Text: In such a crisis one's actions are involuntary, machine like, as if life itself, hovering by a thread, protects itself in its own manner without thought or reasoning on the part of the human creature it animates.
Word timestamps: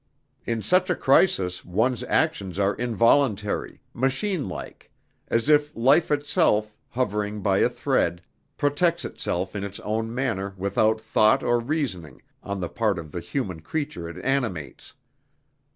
In 0.47 0.63
such 0.63 0.89
a 0.89 0.95
crisis 0.95 1.63
one's 1.63 2.03
actions 2.05 2.57
are 2.57 2.73
involuntary, 2.73 3.81
machine 3.93 4.49
like, 4.49 4.89
as 5.27 5.47
if 5.47 5.75
life 5.75 6.09
itself, 6.09 6.75
hovering 6.89 7.41
by 7.41 7.59
a 7.59 7.69
thread, 7.69 8.23
protects 8.57 9.05
itself 9.05 9.55
in 9.55 9.63
its 9.63 9.79
own 9.81 10.11
manner 10.11 10.55
without 10.57 10.99
thought 10.99 11.43
or 11.43 11.59
reasoning 11.59 12.19
on 12.41 12.59
the 12.61 12.67
part 12.67 12.97
of 12.97 13.11
the 13.11 13.19
human 13.19 13.59
creature 13.61 14.09
it 14.09 14.17
animates. 14.25 14.95